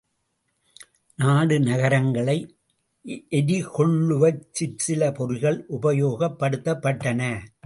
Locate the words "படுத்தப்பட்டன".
6.39-7.21